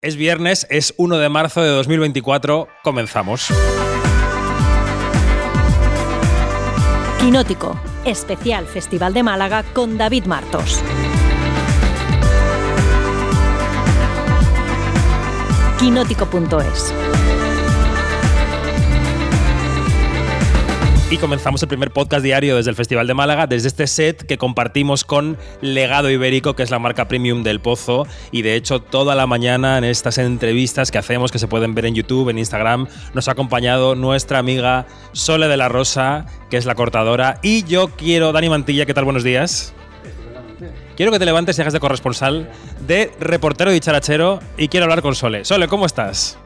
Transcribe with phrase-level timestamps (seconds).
[0.00, 2.68] Es viernes, es 1 de marzo de 2024.
[2.84, 3.48] Comenzamos.
[7.18, 10.80] Quinótico, especial Festival de Málaga con David Martos.
[15.80, 16.94] Quinótico.es
[21.10, 24.36] Y comenzamos el primer podcast diario desde el Festival de Málaga, desde este set que
[24.36, 28.06] compartimos con Legado Ibérico, que es la marca premium del Pozo.
[28.30, 31.86] Y de hecho, toda la mañana en estas entrevistas que hacemos, que se pueden ver
[31.86, 36.66] en YouTube, en Instagram, nos ha acompañado nuestra amiga Sole de la Rosa, que es
[36.66, 37.38] la cortadora.
[37.42, 39.04] Y yo quiero, Dani Mantilla, ¿qué tal?
[39.04, 39.72] Buenos días.
[40.94, 42.50] Quiero que te levantes y hagas de corresponsal,
[42.86, 45.46] de reportero y charachero, y quiero hablar con Sole.
[45.46, 46.36] Sole, ¿cómo estás?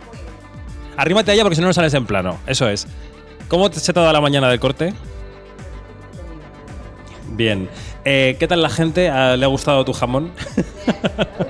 [0.97, 2.39] Arrímate a ella porque si no no sales en plano.
[2.47, 2.87] Eso es.
[3.53, 4.95] ¿Cómo se te ha dado la mañana del corte?
[7.33, 7.69] Bien.
[8.03, 9.11] Eh, ¿Qué tal la gente?
[9.11, 10.33] Ah, ¿Le ha gustado tu jamón?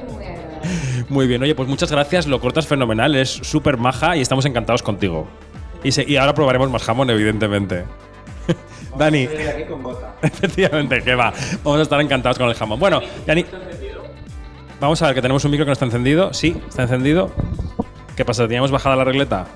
[1.09, 1.41] Muy bien.
[1.45, 2.27] Oye, pues muchas gracias.
[2.27, 3.15] Lo cortas fenomenal.
[3.15, 5.29] Es súper maja y estamos encantados contigo.
[5.85, 7.85] Y, se- y ahora probaremos más jamón, evidentemente.
[8.99, 9.29] Dani.
[10.23, 11.33] Efectivamente, que va.
[11.63, 12.81] Vamos a estar encantados con el jamón.
[12.81, 13.45] Bueno, Dani.
[14.81, 16.35] Vamos a ver que tenemos un micro que no está encendido.
[16.35, 17.31] Sí, está encendido.
[18.17, 18.43] ¿Qué pasa?
[18.49, 19.47] ¿Teníamos bajada la regleta?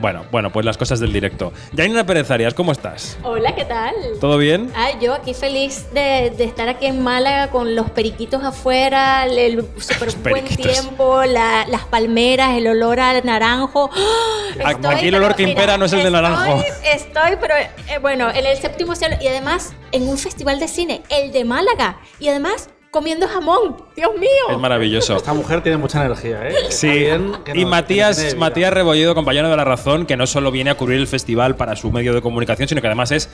[0.00, 1.52] Bueno, bueno, pues las cosas del directo.
[1.76, 3.18] Janina Pérez Arias, ¿cómo estás?
[3.24, 3.94] Hola, ¿qué tal?
[4.20, 4.70] ¿Todo bien?
[4.76, 9.36] Ah, yo aquí feliz de, de estar aquí en Málaga con los periquitos afuera, el,
[9.38, 13.90] el súper buen tiempo, la- las palmeras, el olor al naranjo.
[14.64, 14.70] ¡Ah!
[14.90, 16.62] Aquí el olor que impera no es el de estoy- naranjo.
[16.84, 21.02] Estoy, pero eh, bueno, en el séptimo cielo y además en un festival de cine,
[21.10, 23.76] el de Málaga, y además comiendo jamón.
[23.96, 24.28] Dios mío.
[24.50, 25.16] Es maravilloso.
[25.16, 26.54] Esta mujer tiene mucha energía, ¿eh?
[26.70, 28.36] Sí, y que Matías.
[28.36, 31.76] Matías Rebolledo, compañero de La Razón, que no solo viene a cubrir el festival para
[31.76, 33.28] su medio de comunicación, sino que además es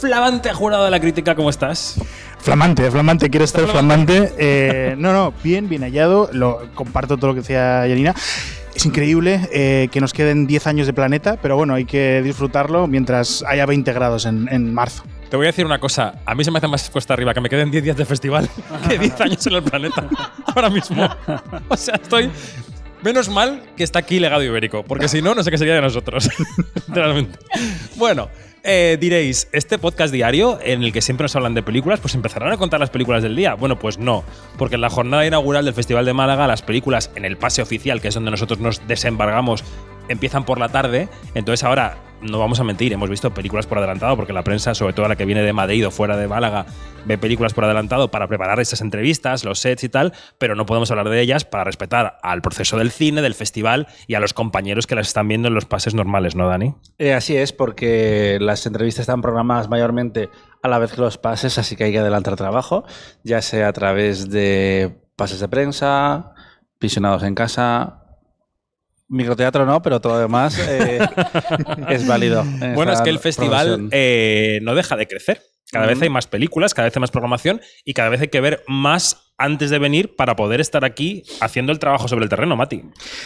[0.00, 1.34] flamante jurado de la crítica.
[1.34, 2.00] ¿Cómo estás?
[2.38, 4.32] Flamante, flamante, quiero estar flamante.
[4.38, 6.28] Eh, no, no, bien, bien hallado.
[6.32, 8.14] Lo, comparto todo lo que decía Yanina.
[8.74, 12.86] Es increíble eh, que nos queden 10 años de planeta, pero bueno, hay que disfrutarlo
[12.86, 15.02] mientras haya 20 grados en, en marzo.
[15.30, 16.20] Te voy a decir una cosa.
[16.24, 18.48] A mí se me hace más cuesta arriba que me queden 10 días de festival
[18.88, 20.08] que 10 años en el planeta.
[20.54, 21.08] Ahora mismo.
[21.68, 22.30] O sea, estoy.
[23.02, 25.82] Menos mal que está aquí legado ibérico, porque si no, no sé qué sería de
[25.82, 26.30] nosotros.
[26.88, 27.38] Literalmente.
[27.96, 28.30] Bueno,
[28.64, 32.50] eh, diréis, este podcast diario en el que siempre nos hablan de películas, pues empezarán
[32.52, 33.54] a contar las películas del día.
[33.54, 34.24] Bueno, pues no,
[34.58, 38.00] porque en la jornada inaugural del Festival de Málaga, las películas en el pase oficial,
[38.00, 39.62] que es donde nosotros nos desembargamos,
[40.08, 41.08] empiezan por la tarde.
[41.34, 44.92] Entonces ahora, no vamos a mentir, hemos visto películas por adelantado, porque la prensa, sobre
[44.92, 46.66] todo la que viene de Madrid o fuera de Málaga,
[47.04, 50.90] ve películas por adelantado para preparar estas entrevistas, los sets y tal, pero no podemos
[50.90, 54.86] hablar de ellas para respetar al proceso del cine, del festival y a los compañeros
[54.86, 56.74] que las están viendo en los pases normales, ¿no, Dani?
[56.98, 60.30] Eh, así es, porque las entrevistas están programadas mayormente
[60.62, 62.84] a la vez que los pases, así que hay que adelantar trabajo,
[63.22, 66.34] ya sea a través de pases de prensa,
[66.80, 68.05] visionados en casa.
[69.08, 70.98] Microteatro no, pero todo lo demás eh,
[71.88, 72.42] es válido.
[72.42, 75.42] en Bueno, es que el festival eh, no deja de crecer.
[75.70, 78.40] Cada vez hay más películas, cada vez hay más programación y cada vez hay que
[78.40, 82.56] ver más antes de venir para poder estar aquí haciendo el trabajo sobre el terreno,
[82.56, 82.82] Mati.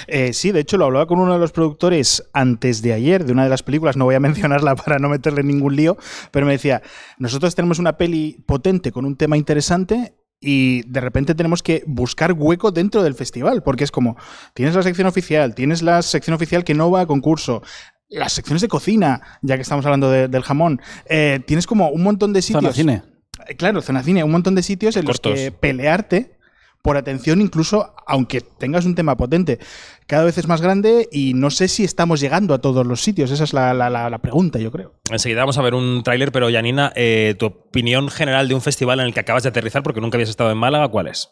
[0.07, 3.33] Eh, sí, de hecho lo hablaba con uno de los productores antes de ayer de
[3.33, 5.99] una de las películas, no voy a mencionarla para no meterle en ningún lío,
[6.31, 6.83] pero me decía,
[7.19, 12.33] nosotros tenemos una peli potente con un tema interesante y de repente tenemos que buscar
[12.33, 14.17] hueco dentro del festival, porque es como,
[14.55, 17.63] tienes la sección oficial, tienes la sección oficial que no va a concurso.
[18.09, 22.03] Las secciones de cocina, ya que estamos hablando de- del jamón, eh, tienes como un
[22.03, 22.63] montón de sitios.
[22.63, 23.03] Zona cine.
[23.47, 25.33] Eh, Claro, zona cine, un montón de sitios en Cortos.
[25.33, 26.39] los que pelearte
[26.83, 29.59] por atención, incluso aunque tengas un tema potente.
[30.07, 33.31] Cada vez es más grande y no sé si estamos llegando a todos los sitios.
[33.31, 34.95] Esa es la, la- la- la pregunta, yo creo.
[35.11, 39.01] Enseguida vamos a ver un tráiler, pero Janina, eh, tu opinión general de un festival
[39.01, 41.29] en el que acabas de aterrizar, porque nunca habías estado en Málaga, ¿cuál es?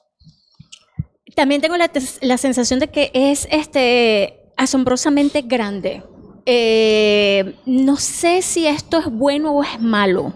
[1.34, 6.02] También tengo la sensación de que es este asombrosamente grande.
[6.46, 10.34] Eh, no sé si esto es bueno o es malo.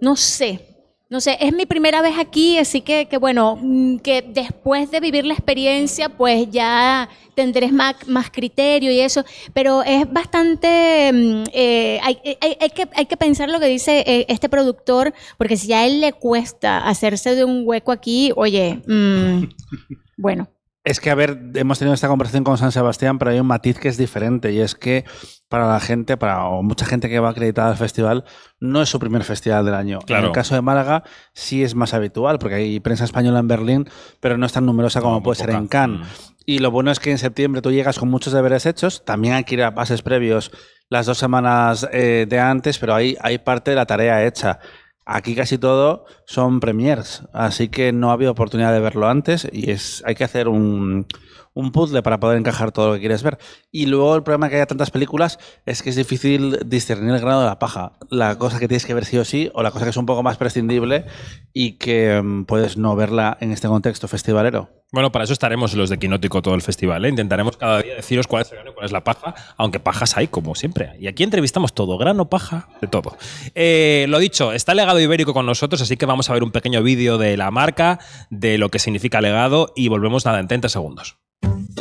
[0.00, 0.73] No sé.
[1.10, 5.00] No sé, es mi primera vez aquí, así que, que bueno, mm, que después de
[5.00, 9.22] vivir la experiencia, pues ya tendré más, más criterio y eso,
[9.52, 14.02] pero es bastante, mm, eh, hay, hay- hay que, hay que pensar lo que dice
[14.06, 18.80] eh, este productor, porque si a él le cuesta hacerse de un hueco aquí, oye,
[18.86, 19.44] mm,
[20.16, 20.48] bueno.
[20.84, 23.78] Es que, a ver, hemos tenido esta conversación con San Sebastián, pero hay un matiz
[23.78, 25.06] que es diferente y es que
[25.48, 28.24] para la gente, para o mucha gente que va acreditada al festival,
[28.60, 30.00] no es su primer festival del año.
[30.00, 30.24] Claro.
[30.24, 31.02] En el caso de Málaga
[31.32, 33.88] sí es más habitual porque hay prensa española en Berlín,
[34.20, 36.00] pero no es tan numerosa como No, puede ser en Cannes.
[36.00, 36.34] Mm.
[36.44, 39.44] Y lo bueno es que en septiembre tú llegas con muchos deberes hechos, también hay
[39.44, 40.50] que ir a pases previos
[40.90, 44.60] las dos semanas eh, de antes, pero ahí hay parte de la tarea hecha.
[45.06, 49.70] Aquí casi todo son premiers, así que no ha habido oportunidad de verlo antes y
[49.70, 51.06] es hay que hacer un,
[51.54, 53.38] un puzzle para poder encajar todo lo que quieres ver.
[53.70, 57.40] Y luego el problema que haya tantas películas es que es difícil discernir el grano
[57.40, 57.92] de la paja.
[58.10, 60.06] La cosa que tienes que ver sí o sí, o la cosa que es un
[60.06, 61.06] poco más prescindible
[61.52, 64.68] y que mm, puedes no verla en este contexto festivalero.
[64.92, 67.04] Bueno, para eso estaremos los de Quinótico todo el festival.
[67.04, 67.08] ¿eh?
[67.08, 70.16] Intentaremos cada día deciros cuál es el grano y cuál es la paja, aunque pajas
[70.16, 70.92] hay, como siempre.
[71.00, 73.16] Y aquí entrevistamos todo, grano, paja, de todo.
[73.56, 76.80] Eh, lo dicho, está Legado Ibérico con nosotros, así que vamos a ver un pequeño
[76.84, 77.98] vídeo de la marca,
[78.30, 81.16] de lo que significa legado, y volvemos nada en 30 segundos.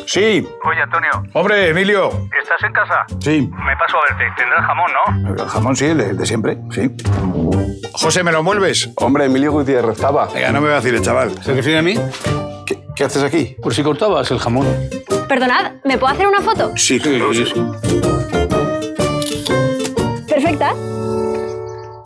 [0.05, 0.47] Sí.
[0.65, 2.09] Oye, Antonio, Hombre, Emilio.
[2.41, 3.05] ¿estás en casa?
[3.19, 3.49] Sí.
[3.65, 4.25] Me paso a verte.
[4.37, 4.91] Tendrás jamón,
[5.25, 5.43] ¿no?
[5.43, 6.91] El jamón sí, de, de siempre, sí.
[7.93, 8.89] José, ¿me lo mueves?
[8.97, 10.27] Hombre, Emilio Gutiérrez estaba.
[10.33, 11.31] Venga, no me va a decir el chaval.
[11.43, 11.95] ¿Se refiere a mí?
[12.65, 13.55] ¿Qué, qué haces aquí?
[13.61, 14.67] Por si cortabas el jamón.
[15.27, 16.71] Perdonad, ¿me puedo hacer una foto?
[16.75, 17.45] Sí, claro, sí.
[20.27, 20.73] Perfecta.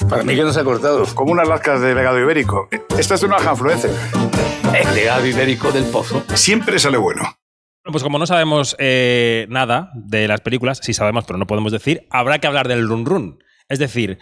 [0.10, 1.04] Para mí que no se ha cortado.
[1.16, 2.70] Como unas lascas de legado ibérico.
[2.98, 3.92] Esta es de una janfluencer.
[4.74, 6.24] El legado ibérico del pozo.
[6.34, 7.22] Siempre sale bueno.
[7.92, 12.06] Pues como no sabemos eh, nada de las películas, sí sabemos, pero no podemos decir,
[12.10, 13.44] habrá que hablar del run run.
[13.70, 14.20] Es decir,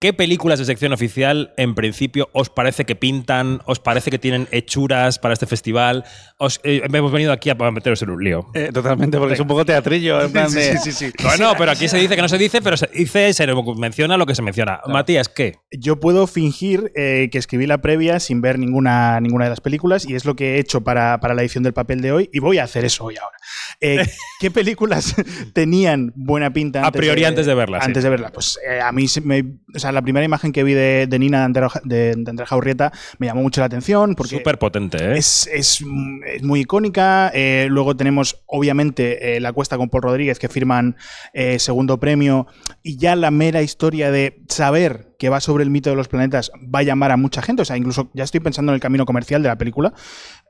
[0.00, 4.48] ¿qué películas de sección oficial en principio os parece que pintan, os parece que tienen
[4.50, 6.04] hechuras para este festival?
[6.38, 8.46] Os, eh, hemos venido aquí a meteros en un lío.
[8.54, 10.22] Eh, totalmente, porque es un poco teatrillo.
[10.22, 10.78] En plan de-
[11.22, 14.24] Bueno, pero aquí se dice que no se dice, pero se dice, se menciona lo
[14.26, 14.80] que se menciona.
[14.86, 15.56] Matías, ¿qué?
[15.70, 20.08] Yo puedo fingir eh, que escribí la previa sin ver ninguna, ninguna de las películas
[20.08, 22.38] y es lo que he hecho para, para la edición del papel de hoy y
[22.40, 23.36] voy a hacer eso hoy ahora.
[23.80, 24.06] Eh,
[24.40, 25.14] ¿Qué películas
[25.52, 26.86] tenían buena pinta?
[26.86, 27.88] A priori antes de verlas, sí.
[27.88, 28.30] Antes de verlas.
[28.32, 29.44] Pues eh, a mí, se me-
[29.74, 32.46] o sea, la primera imagen que vi de, de Nina de Andrea, de, de Andrea
[32.46, 35.18] Jaurrieta me llamó mucho la atención porque Súper potente, ¿eh?
[35.18, 35.84] es, es,
[36.26, 37.30] es muy icónica.
[37.34, 40.96] Eh, luego tenemos, obviamente, eh, La Cuesta con Paul Rodríguez, que firman
[41.32, 42.46] eh, segundo premio.
[42.82, 46.50] Y ya la mera historia de saber que va sobre el mito de los planetas
[46.74, 47.62] va a llamar a mucha gente.
[47.62, 49.92] O sea, incluso ya estoy pensando en el camino comercial de la película.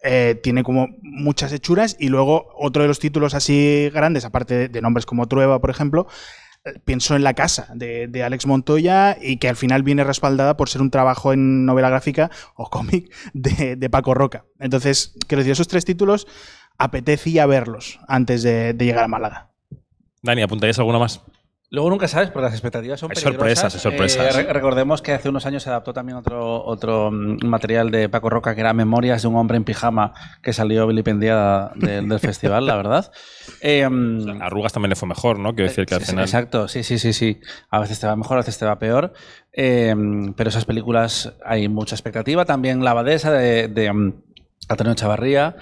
[0.03, 1.97] Eh, tiene como muchas hechuras.
[1.99, 5.71] Y luego otro de los títulos así grandes, aparte de, de nombres como Trueba, por
[5.71, 6.07] ejemplo.
[6.85, 10.69] Pienso en La Casa de, de Alex Montoya y que al final viene respaldada por
[10.69, 14.45] ser un trabajo en novela gráfica o cómic de, de Paco Roca.
[14.59, 16.27] Entonces, quiero decir, esos tres títulos
[16.77, 19.51] apetecía verlos antes de, de llegar a Málaga.
[20.23, 21.23] Dani, ¿apuntarías alguna más?
[21.73, 24.35] Luego nunca sabes, porque las expectativas son Hay sorpresas, hay sorpresas.
[24.37, 28.09] Eh, re- recordemos que hace unos años se adaptó también otro, otro mm, material de
[28.09, 30.13] Paco Roca, que era Memorias de un hombre en pijama,
[30.43, 33.13] que salió vilipendiada de- del festival, la verdad.
[33.63, 33.85] Eh,
[34.41, 35.55] Arrugas también le fue mejor, ¿no?
[35.55, 36.25] Quiero decir que al final.
[36.25, 37.41] Exacto, sí, sí, sí, sí.
[37.69, 39.13] A veces te va mejor, a veces te va peor.
[39.53, 39.95] Eh,
[40.35, 42.47] pero esas películas hay mucha expectativa.
[42.47, 44.15] También La Abadesa de, de, mm,
[44.69, 45.57] Antonio Chavarría.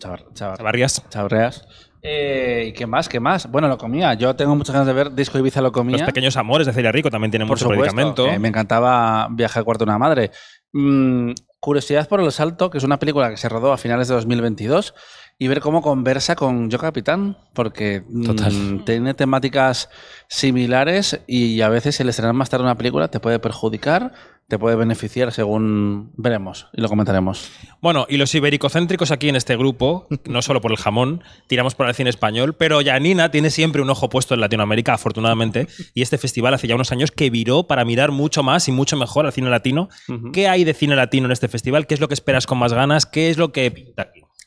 [0.00, 1.04] Chavar- Chavar- Chavarrías.
[1.10, 1.68] Chavarrías.
[2.04, 3.08] Eh, ¿Y qué más?
[3.08, 3.48] ¿Qué más?
[3.48, 4.14] Bueno, lo comía.
[4.14, 5.98] Yo tengo muchas ganas de ver Disco Ibiza lo comía.
[5.98, 7.82] Los pequeños amores de Celia Rico también tienen Por mucho supuesto.
[7.94, 8.26] predicamento.
[8.26, 10.32] Eh, me encantaba Viaje al cuarto de una madre.
[10.72, 14.14] Mm, Curiosidad por el salto, que es una película que se rodó a finales de
[14.14, 14.94] 2022,
[15.42, 18.82] y ver cómo conversa con Yo Capitán, porque mm, Total.
[18.86, 19.88] tiene temáticas
[20.28, 24.12] similares y a veces el estrenar más tarde una película te puede perjudicar,
[24.46, 27.50] te puede beneficiar según veremos y lo comentaremos.
[27.80, 31.88] Bueno, y los ibericocéntricos aquí en este grupo, no solo por el jamón, tiramos por
[31.88, 36.18] el cine español, pero Janina tiene siempre un ojo puesto en Latinoamérica, afortunadamente, y este
[36.18, 39.32] festival hace ya unos años que viró para mirar mucho más y mucho mejor al
[39.32, 39.88] cine latino.
[40.32, 41.88] ¿Qué hay de cine latino en este festival?
[41.88, 43.06] ¿Qué es lo que esperas con más ganas?
[43.06, 43.92] ¿Qué es lo que?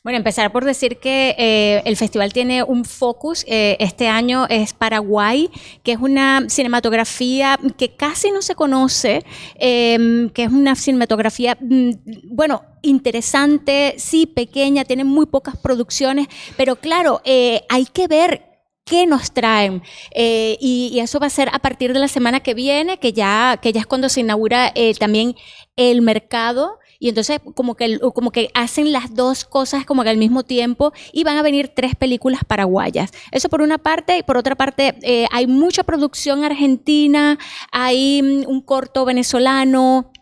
[0.06, 3.44] Bueno, empezar por decir que eh, el festival tiene un focus.
[3.48, 5.50] eh, este año es Paraguay,
[5.82, 9.24] que es una cinematografía que casi no se conoce,
[9.56, 11.90] eh, que es una cinematografía, mm,
[12.26, 18.44] bueno, interesante, sí, pequeña, tiene muy pocas producciones, pero claro, eh, hay que ver
[18.84, 19.82] qué nos traen.
[20.14, 23.58] Y, y eso va a ser a partir de la semana que viene, que ya,
[23.60, 25.34] que ya es cuando se inaugura eh, también
[25.74, 26.78] el mercado.
[26.98, 30.92] Y entonces como que, como que hacen las dos cosas como que al mismo tiempo
[31.12, 33.10] y van a venir tres películas paraguayas.
[33.32, 37.38] Eso por una parte y por otra parte eh, hay mucha producción argentina,
[37.72, 40.12] hay mm, un corto venezolano,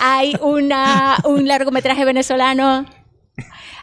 [0.00, 2.86] hay una, un largometraje venezolano.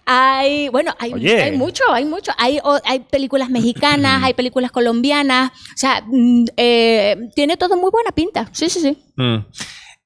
[0.06, 1.42] Hay, bueno, hay, Oye.
[1.42, 2.34] hay mucho, hay mucho.
[2.38, 5.52] Hay, hay películas mexicanas, hay películas colombianas.
[5.52, 8.50] O sea, mm, eh, tiene todo muy buena pinta.
[8.52, 8.98] Sí, sí, sí.
[9.16, 9.46] Mm.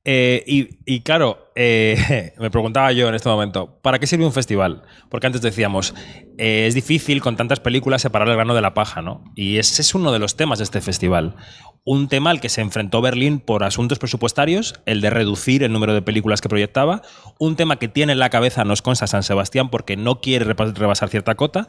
[0.10, 4.84] Eh, y, claro, eh, me preguntaba yo en este momento, ¿para qué sirve un festival?
[5.10, 5.94] Porque antes decíamos,
[6.38, 9.26] eh, es difícil con tantas películas separar el grano de la paja, ¿no?
[9.36, 11.36] Y ese es uno de los temas de este festival.
[11.84, 15.94] Un tema al que se enfrentó Berlín por asuntos presupuestarios, el de reducir el número
[15.94, 17.02] de películas que proyectaba.
[17.38, 21.10] Un tema que tiene en la cabeza nos consta San Sebastián porque no quiere rebasar
[21.10, 21.68] cierta cota.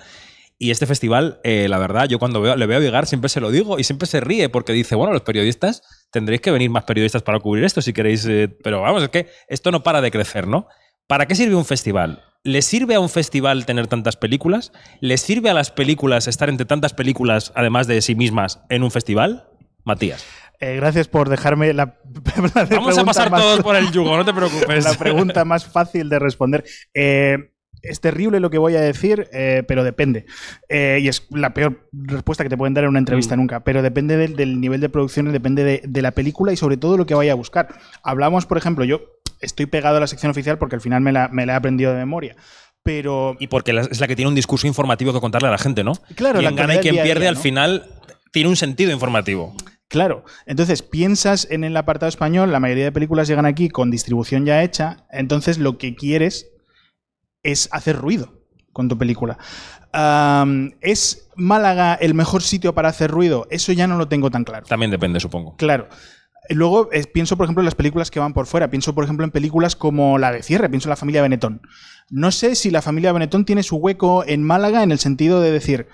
[0.61, 3.51] Y este festival, eh, la verdad, yo cuando veo, le veo llegar siempre se lo
[3.53, 7.23] digo y siempre se ríe porque dice, bueno, los periodistas tendréis que venir más periodistas
[7.23, 8.27] para cubrir esto si queréis.
[8.27, 10.67] eh, pero vamos, es que esto no para de crecer, ¿no?
[11.07, 12.25] ¿Para qué sirve un festival?
[12.43, 14.73] ¿Le sirve a un festival tener tantas películas?
[15.01, 18.91] ¿Le sirve a las películas estar entre tantas películas, además de sí mismas, en un
[18.91, 19.49] festival?
[19.85, 20.25] Matías.
[20.61, 21.99] Eh, gracias por dejarme la,
[22.55, 24.85] la Vamos a pasar más- todos por el yugo, no te preocupes.
[24.91, 26.65] la pregunta más fácil de responder.
[26.95, 27.37] Eh,
[27.89, 30.27] es terrible lo que voy a decir, eh, pero depende.
[30.69, 33.39] Eh, y es la peor respuesta que te pueden dar en una entrevista Mm.
[33.39, 33.65] nunca.
[33.65, 36.97] Pero depende del, del nivel de producción depende de, de la película y sobre todo
[36.97, 37.69] lo que vaya a buscar.
[38.03, 39.01] Hablamos, por ejemplo, yo
[39.41, 41.93] estoy pegado a la sección oficial porque al final me la, me la he aprendido
[41.93, 42.37] de memoria.
[42.83, 45.85] Pero Y porque es la que tiene un discurso informativo que contarle a la gente,
[45.85, 45.93] ¿no?
[46.15, 47.87] Claro, la quien gana y quien pierde día, al final
[48.33, 49.55] tiene un sentido informativo.
[49.89, 54.45] Claro, entonces piensas en el apartado español, la mayoría de películas llegan aquí con distribución
[54.45, 56.51] ya hecha, entonces lo que quieres
[57.43, 58.35] es hacer ruido
[58.73, 59.39] con tu película.
[60.81, 63.47] ¿Es Málaga el mejor sitio para hacer ruido?
[63.51, 64.67] Eso ya no lo tengo tan claro.
[64.67, 65.57] También depende, supongo.
[65.57, 65.89] Claro.
[66.51, 68.71] Luego eh, pienso, por ejemplo, en las películas que van por fuera.
[68.71, 70.69] Pienso, por ejemplo, en películas como la de cierre.
[70.71, 71.61] Pienso en la familia Benetton.
[72.11, 75.51] No sé si la familia Benetton tiene su hueco en Málaga en el sentido de
[75.53, 75.89] decir,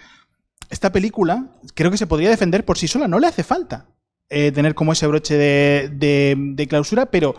[0.70, 3.08] esta película creo que se podría defender por sí sola.
[3.08, 3.86] No le hace falta
[4.28, 7.34] eh, tener como ese broche de, de- de clausura, pero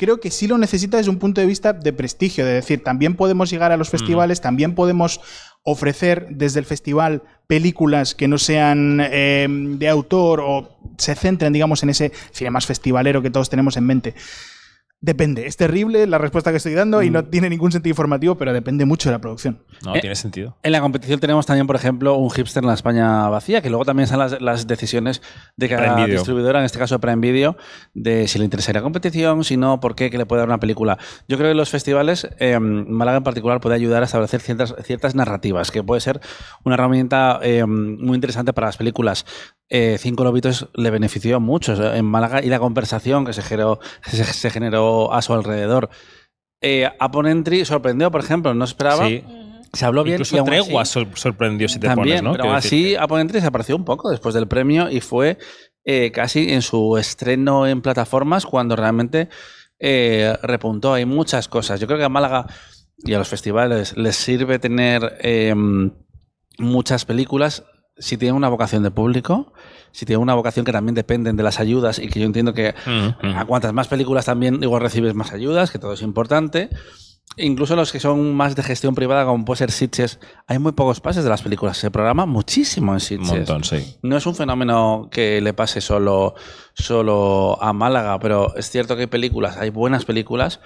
[0.00, 2.46] creo que sí lo necesita desde un punto de vista de prestigio.
[2.46, 5.20] De decir, también podemos llegar a los festivales, también podemos
[5.62, 11.82] ofrecer desde el festival películas que no sean eh, de autor o se centren, digamos,
[11.82, 14.14] en ese cine más festivalero que todos tenemos en mente.
[15.02, 18.52] Depende, es terrible la respuesta que estoy dando y no tiene ningún sentido informativo, pero
[18.52, 19.62] depende mucho de la producción.
[19.82, 20.58] No, Eh, tiene sentido.
[20.62, 23.86] En la competición tenemos también, por ejemplo, un hipster en la España vacía, que luego
[23.86, 25.22] también están las, las decisiones
[25.56, 27.56] de cada distribuidora, en este caso Prime Video,
[27.94, 30.60] de si le interesaría la competición, si no, por qué, que le puede dar una
[30.60, 30.98] película.
[31.28, 35.14] Yo creo que los festivales, eh, Málaga en particular, puede ayudar a establecer ciertas, ciertas
[35.14, 36.20] narrativas, que puede ser
[36.62, 39.24] una herramienta eh, muy interesante para las películas.
[39.72, 44.24] Eh, Cinco Lobitos le benefició mucho en Málaga y la conversación que se generó, se,
[44.24, 45.90] se generó a su alrededor.
[46.60, 46.90] Eh,
[47.26, 49.06] Entry sorprendió, por ejemplo, no esperaba.
[49.06, 49.24] Sí.
[49.72, 50.16] Se habló bien.
[50.16, 52.32] Incluso Tregua así- sorprendió si te también, pones, ¿no?
[52.32, 55.38] pero así decir Upon Entry se apareció un poco después del premio y fue
[55.84, 59.28] eh, casi en su estreno en plataformas cuando realmente
[59.78, 60.92] eh, repuntó.
[60.94, 61.78] Hay muchas cosas.
[61.78, 62.46] Yo creo que a Málaga
[62.98, 65.54] y a los festivales les sirve tener eh,
[66.58, 67.64] muchas películas
[68.00, 69.52] si tienen una vocación de público,
[69.92, 72.74] si tienen una vocación que también dependen de las ayudas y que yo entiendo que
[72.86, 73.36] Mm, mm.
[73.36, 76.70] a cuantas más películas también igual recibes más ayudas, que todo es importante.
[77.36, 81.00] Incluso los que son más de gestión privada, como puede ser Sitges, hay muy pocos
[81.00, 81.76] pases de las películas.
[81.76, 83.28] Se programa muchísimo en Un Sitges.
[83.28, 83.96] montón, sí.
[84.02, 86.34] No es un fenómeno que le pase solo,
[86.74, 90.60] solo a Málaga, pero es cierto que hay películas, hay buenas películas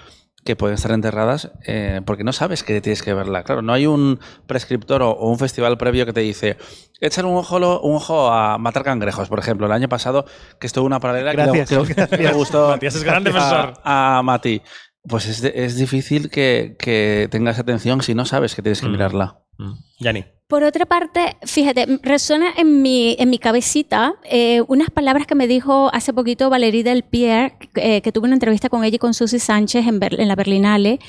[0.45, 3.43] que pueden estar enterradas eh, porque no sabes que tienes que verla.
[3.43, 6.55] Claro, no hay un prescriptor o, o un festival previo que te dice,
[7.01, 9.65] échale un ojo, lo- un ojo a Matar Cangrejos, por ejemplo.
[9.65, 10.25] El año pasado,
[10.59, 12.33] que estuvo una paralela que le- Gracias, que, que le gracias.
[12.35, 13.73] gustó Matías es gran defensor.
[13.83, 14.61] a, a Mati.
[15.07, 18.87] Pues es, de- es difícil que, que tengas atención si no sabes que tienes que
[18.87, 18.91] Mm.
[18.91, 19.39] mirarla.
[19.57, 19.73] Mm.
[20.47, 25.47] Por otra parte, fíjate, resuena en mi, en mi cabecita eh, unas palabras que me
[25.47, 29.15] dijo hace poquito Valerie Del Pierre, eh, que tuve una entrevista con ella y con
[29.15, 30.99] Susi Sánchez en, la Berlinale.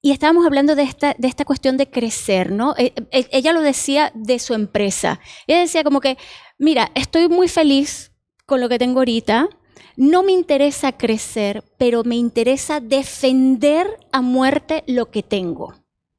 [0.00, 2.76] Y estábamos hablando de esta, de esta cuestión de crecer, ¿no?
[2.78, 5.18] Eh, ella lo decía de su empresa.
[5.48, 6.16] Ella decía como que,
[6.56, 8.12] mira, estoy muy feliz
[8.46, 9.48] con lo que tengo ahorita,
[9.96, 15.74] no me interesa crecer, pero me interesa defender a muerte lo que tengo.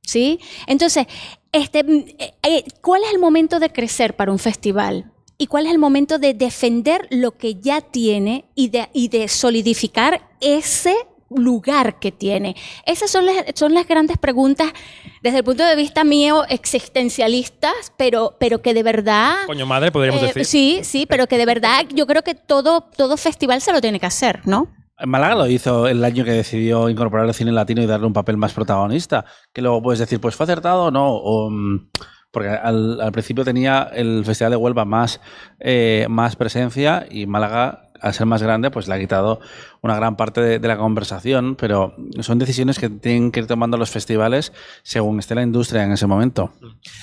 [0.10, 0.39] ¿Sí?
[0.66, 1.06] Entonces,
[1.51, 5.12] este, mm, eh, eh, ¿cuál es el momento de crecer para un festival?
[5.38, 9.28] ¿Y cuál es el momento de defender lo que ya tiene y de, y de
[9.28, 10.96] solidificar ese
[11.30, 12.56] lugar que tiene?
[12.88, 14.74] Esas son las, son las grandes preguntas
[15.22, 19.36] desde el punto de vista mío existencialistas, pero, pero que de verdad...
[19.46, 20.46] Coño madre, podríamos eh, decir.
[20.46, 24.00] sí, sí, pero que de verdad yo creo que todo, todo festival se lo tiene
[24.00, 24.68] que hacer, ¿no?
[25.06, 28.38] Málaga lo hizo el año que decidió incorporar el cine latino y darle un papel
[28.38, 29.25] más protagonista.
[29.53, 31.50] Que luego puedes decir, pues fue acertado o no.
[31.50, 31.89] Mm,
[32.32, 35.20] porque al, al principio tenía el Festival de Huelva más,
[35.60, 39.39] eh, más presencia y Málaga, al ser más grande, pues le ha quitado
[39.81, 41.55] una gran parte de, la conversación.
[41.55, 45.91] Pero son decisiones que tienen que ir tomando los festivales según esté la industria en
[45.91, 46.51] ese momento.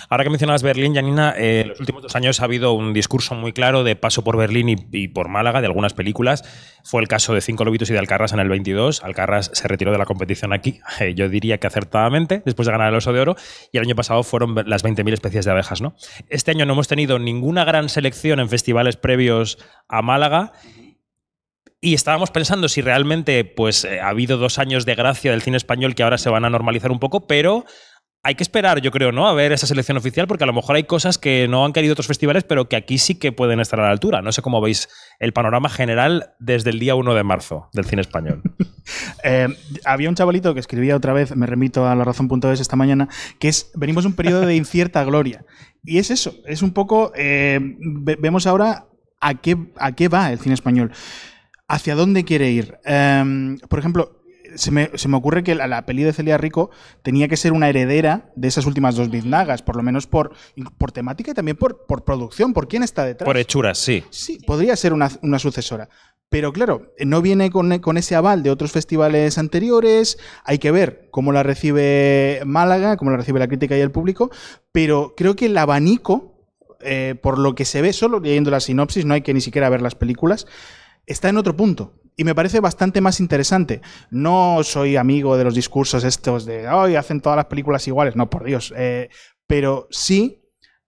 [0.09, 3.35] Ahora que mencionabas Berlín, Janina, eh, en los últimos dos años ha habido un discurso
[3.35, 6.45] muy claro de paso por Berlín y, y por Málaga de algunas películas.
[6.85, 9.03] Fue el caso de Cinco Lobitos y de Alcarras en el 22.
[9.03, 12.89] Alcarras se retiró de la competición aquí, eh, yo diría que acertadamente, después de ganar
[12.91, 13.37] el Oso de Oro.
[13.73, 15.81] Y el año pasado fueron las 20.000 especies de abejas.
[15.81, 15.97] ¿no?
[16.29, 20.53] Este año no hemos tenido ninguna gran selección en festivales previos a Málaga.
[21.81, 25.57] Y estábamos pensando si realmente pues, eh, ha habido dos años de gracia del cine
[25.57, 27.65] español que ahora se van a normalizar un poco, pero
[28.23, 29.29] hay que esperar, yo creo, ¿no?
[29.29, 31.93] A ver esa selección oficial, porque a lo mejor hay cosas que no han querido
[31.93, 34.21] otros festivales, pero que aquí sí que pueden estar a la altura.
[34.21, 34.89] No sé cómo veis
[35.21, 38.43] el panorama general desde el día 1 de marzo del cine español.
[39.25, 39.49] Eh,
[39.85, 43.09] había un chavalito que escribía otra vez, me remito a la razón.es esta mañana,
[43.41, 45.45] que es, venimos de un periodo de incierta gloria.
[45.83, 48.87] Y es eso, es un poco, eh, ve- vemos ahora
[49.21, 50.93] a qué, a qué va el cine español,
[51.69, 52.79] hacia dónde quiere ir.
[52.85, 54.23] Eh, por ejemplo,
[54.55, 56.71] se me, se me ocurre que la, la peli de Celia Rico
[57.03, 60.33] tenía que ser una heredera de esas últimas dos biznagas, por lo menos por,
[60.79, 63.27] por temática y también por, por producción, por quién está detrás.
[63.27, 64.05] Por hechuras, sí.
[64.11, 65.89] Sí, podría ser una, una sucesora.
[66.29, 70.19] Pero claro, no viene con, con ese aval de otros festivales anteriores.
[70.45, 74.31] Hay que ver cómo la recibe Málaga, cómo la recibe la crítica y el público.
[74.73, 76.49] Pero creo que el abanico,
[76.81, 79.69] eh, por lo que se ve solo leyendo la sinopsis, no hay que ni siquiera
[79.69, 80.49] ver las películas,
[81.07, 81.95] está en otro punto.
[82.17, 83.83] Y me parece bastante más interesante.
[84.11, 88.17] No soy amigo de los discursos estos de hoy hacen todas las películas iguales.
[88.17, 88.73] No, por Dios.
[88.77, 89.11] Eh,
[89.47, 90.43] pero sí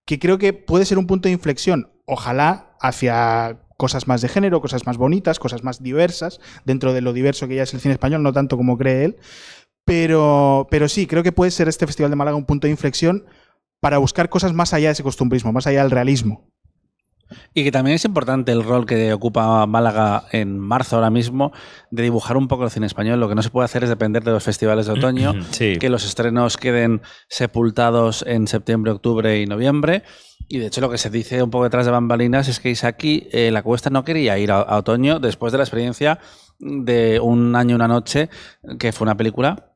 [0.07, 1.93] que creo que puede ser un punto de inflexión.
[2.07, 7.13] Ojalá hacia cosas más de género, cosas más bonitas, cosas más diversas, dentro de lo
[7.13, 9.17] diverso que ya es el cine español, no tanto como cree él.
[9.85, 13.27] Pero, pero sí, creo que puede ser este Festival de Málaga un punto de inflexión
[13.81, 16.51] para buscar cosas más allá de ese costumbrismo, más allá del realismo.
[17.55, 21.53] Y que también es importante el rol que ocupa Málaga en marzo ahora mismo
[21.91, 23.21] de dibujar un poco el cine español.
[23.21, 25.77] Lo que no se puede hacer es depender de los festivales de otoño, Sí.
[25.79, 30.03] que los estrenos queden sepultados en septiembre, octubre y noviembre.
[30.49, 33.29] Y de hecho lo que se dice un poco detrás de bambalinas es que Isaki,
[33.33, 36.19] eh, la cuesta no quería ir a, a otoño después de la experiencia
[36.59, 38.31] de Un año y una noche,
[38.79, 39.68] que fue una película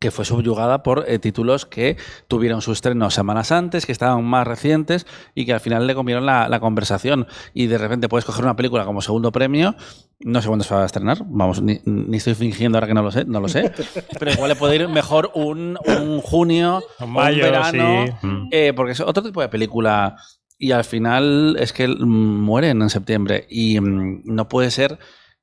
[0.00, 4.46] que fue subyugada por eh, títulos que tuvieron su estreno semanas antes, que estaban más
[4.46, 7.26] recientes y que al final le comieron la, la conversación.
[7.52, 9.76] Y de repente puedes coger una película como segundo premio,
[10.20, 13.02] no sé cuándo se va a estrenar, vamos, ni, ni estoy fingiendo ahora que no
[13.02, 13.72] lo sé, no lo sé,
[14.18, 18.28] pero igual le puede ir mejor un, un junio, un mayo, verano, sí.
[18.52, 20.16] Eh, porque es otro tipo de película.
[20.62, 24.98] Y al final es que mm, mueren en septiembre y mm, no puede ser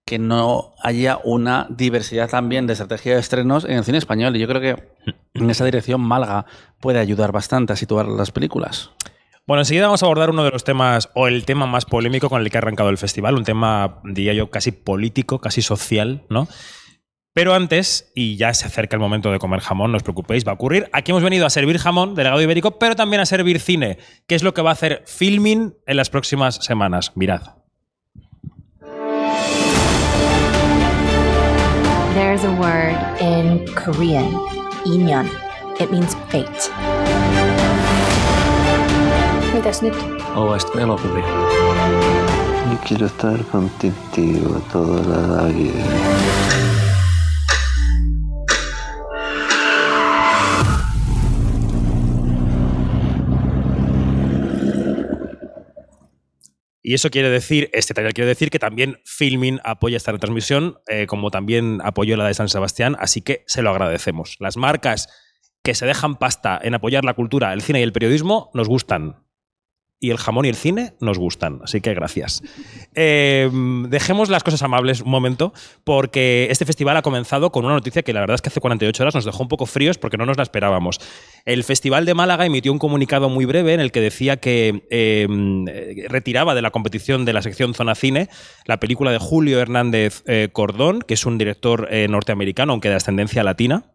[0.07, 4.33] que no haya una diversidad también de estrategia de estrenos en el cine español.
[4.37, 6.45] Y yo creo que en esa dirección Málaga
[6.79, 8.91] puede ayudar bastante a situar las películas.
[9.45, 12.41] Bueno, enseguida vamos a abordar uno de los temas, o el tema más polémico con
[12.41, 16.47] el que ha arrancado el festival, un tema, diría yo, casi político, casi social, ¿no?
[17.33, 20.51] Pero antes, y ya se acerca el momento de comer jamón, no os preocupéis, va
[20.51, 20.89] a ocurrir.
[20.93, 24.43] Aquí hemos venido a servir jamón, delegado ibérico, pero también a servir cine, que es
[24.43, 27.11] lo que va a hacer Filming en las próximas semanas.
[27.15, 27.56] Mirad.
[32.67, 34.27] Word in Korean,
[34.85, 35.27] inyeon.
[35.79, 36.71] It means fate.
[39.53, 39.95] Mitäs nyt?
[40.35, 41.25] Ovaista elokuvia.
[42.71, 46.16] Yo quiero estar contigo toda la vida.
[56.87, 61.05] Y eso quiere decir, este taller quiere decir que también Filming apoya esta retransmisión, eh,
[61.05, 64.37] como también apoyó la de San Sebastián, así que se lo agradecemos.
[64.39, 65.09] Las marcas
[65.61, 69.26] que se dejan pasta en apoyar la cultura, el cine y el periodismo nos gustan.
[69.99, 72.43] Y el jamón y el cine nos gustan, así que gracias.
[72.93, 73.49] Eh,
[73.89, 78.13] dejemos las cosas amables un momento, porque este festival ha comenzado con una noticia que
[78.13, 80.37] la verdad es que hace 48 horas nos dejó un poco fríos porque no nos
[80.37, 80.99] la esperábamos.
[81.45, 85.27] El Festival de Málaga emitió un comunicado muy breve en el que decía que eh,
[86.09, 88.29] retiraba de la competición de la sección Zona Cine
[88.65, 92.95] la película de Julio Hernández eh, Cordón, que es un director eh, norteamericano, aunque de
[92.95, 93.93] ascendencia latina,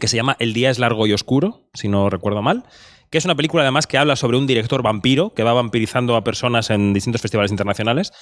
[0.00, 2.64] que se llama El día es largo y oscuro, si no recuerdo mal
[3.10, 6.24] que es una película además que habla sobre un director vampiro que va vampirizando a
[6.24, 8.12] personas en distintos festivales internacionales.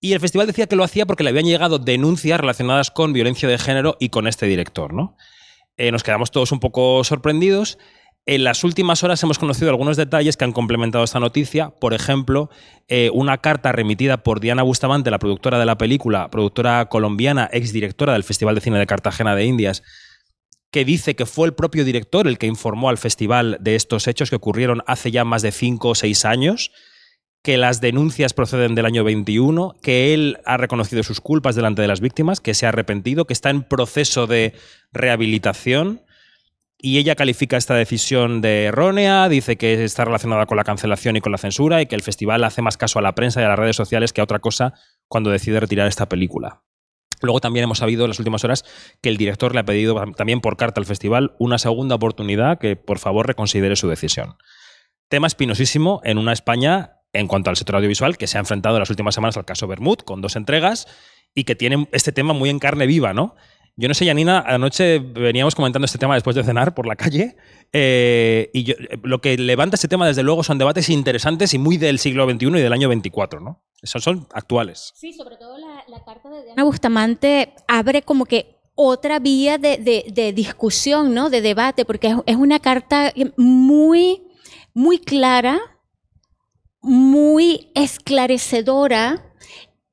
[0.00, 3.48] Y el festival decía que lo hacía porque le habían llegado denuncias relacionadas con violencia
[3.48, 4.94] de género y con este director.
[4.94, 5.16] ¿no?
[5.76, 7.78] Eh, nos quedamos todos un poco sorprendidos.
[8.26, 11.70] En las últimas horas hemos conocido algunos detalles que han complementado esta noticia.
[11.70, 12.50] Por ejemplo,
[12.86, 18.12] eh, una carta remitida por Diana Bustamante, la productora de la película, productora colombiana, exdirectora
[18.12, 19.82] del Festival de Cine de Cartagena de Indias,
[20.70, 24.30] que dice que fue el propio director el que informó al festival de estos hechos
[24.30, 26.72] que ocurrieron hace ya más de cinco o seis años,
[27.42, 31.88] que las denuncias proceden del año 21, que él ha reconocido sus culpas delante de
[31.88, 34.54] las víctimas, que se ha arrepentido, que está en proceso de
[34.92, 36.02] rehabilitación.
[36.80, 41.20] Y ella califica esta decisión de errónea, dice que está relacionada con la cancelación y
[41.20, 43.48] con la censura y que el festival hace más caso a la prensa y a
[43.48, 44.74] las redes sociales que a otra cosa
[45.08, 46.62] cuando decide retirar esta película.
[47.22, 48.64] Luego también hemos sabido en las últimas horas
[49.00, 52.76] que el director le ha pedido también por carta al festival una segunda oportunidad que
[52.76, 54.36] por favor reconsidere su decisión.
[55.08, 58.80] Tema espinosísimo en una España en cuanto al sector audiovisual que se ha enfrentado en
[58.80, 60.86] las últimas semanas al caso Bermud con dos entregas
[61.34, 63.34] y que tiene este tema muy en carne viva, ¿no?
[63.80, 67.36] Yo no sé, Janina, anoche veníamos comentando este tema después de cenar por la calle
[67.72, 71.76] eh, y yo- lo que levanta este tema, desde luego, son debates interesantes y muy
[71.76, 73.62] del siglo XXI y del año 24, ¿no?
[73.80, 74.92] Esos son actuales.
[74.96, 79.76] Sí, sobre todo la, la carta de Diana Bustamante abre como que otra vía de,
[79.78, 81.30] de- de discusión, ¿no?
[81.30, 84.22] De debate, porque es, es una carta muy,
[84.74, 85.60] muy clara,
[86.80, 89.27] muy esclarecedora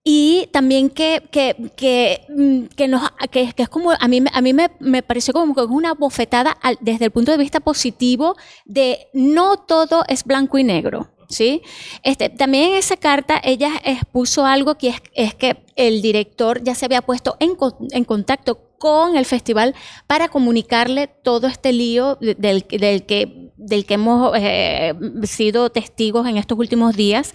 [0.08, 4.42] y también que, que, que, mm, que nos, que, que es como, a mí, a
[4.42, 7.60] mí me, me pareció como que es una bofetada al- desde el punto de vista
[7.60, 11.10] positivo de no todo es blanco y negro.
[11.28, 11.64] ¿Sí?
[12.04, 16.76] Este, también en esa carta ella expuso algo que es, es que el director ya
[16.76, 17.58] se había puesto en,
[17.94, 19.74] en contacto con el festival
[20.06, 26.28] para comunicarle todo este lío de- del, del que, del que hemos eh, sido testigos
[26.28, 27.32] en estos últimos días.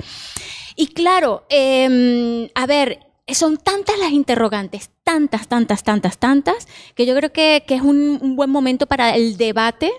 [0.76, 7.14] Y claro, eh, a ver, son tantas las interrogantes, tantas, tantas, tantas, tantas, que yo
[7.14, 9.92] creo que, que es un buen momento para el debate,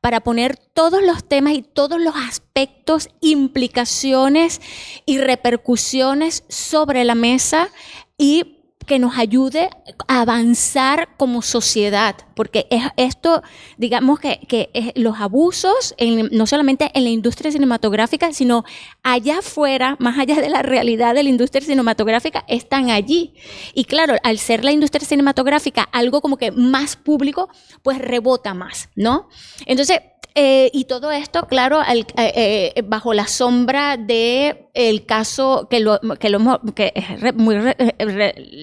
[0.00, 4.60] para poner todos los temas y todos los aspectos, implicaciones
[5.04, 7.68] y repercusiones sobre la mesa
[8.16, 8.59] y
[8.90, 9.70] que nos ayude
[10.08, 13.40] a avanzar como sociedad, porque es esto,
[13.78, 18.64] digamos que, que es los abusos, en- no solamente en la industria cinematográfica, sino
[19.04, 23.34] allá afuera, más allá de la realidad de la industria cinematográfica, están allí.
[23.74, 27.48] Y claro, al ser la industria cinematográfica algo como que más público,
[27.84, 29.28] pues rebota más, ¿no?
[29.66, 30.00] Entonces,
[30.34, 35.80] eh, y todo esto, claro, al- eh, eh, bajo la sombra de el caso que
[35.80, 37.56] lo, que lo hemos, que es muy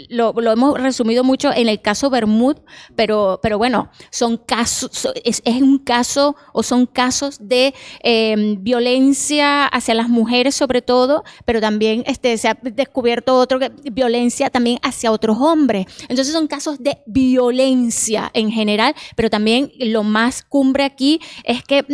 [0.10, 2.58] lo, lo hemos resumido mucho en el caso Bermud,
[2.96, 8.56] pero, pero bueno, son casos, so- es, es un caso o son casos de eh,
[8.60, 14.50] violencia hacia las mujeres sobre todo, pero también este, se ha descubierto otro que violencia
[14.50, 15.86] también hacia otros hombres.
[16.10, 21.86] Entonces son casos de violencia en general, pero también lo más cumbre aquí es que,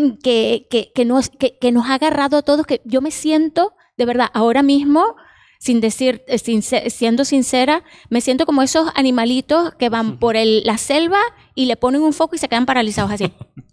[0.94, 4.30] que nos, que, que nos ha agarrado a todos, que yo me siento, de verdad,
[4.34, 5.16] ahora mismo,
[5.60, 10.64] sin decir, eh, sin siendo sincera, me siento como esos animalitos que van por el-
[10.66, 11.20] la selva
[11.56, 13.32] y le ponen un foco y se quedan paralizados así.